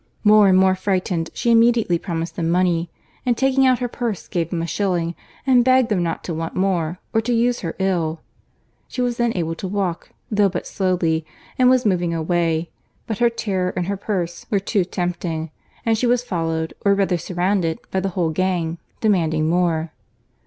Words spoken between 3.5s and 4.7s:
out her purse, gave them a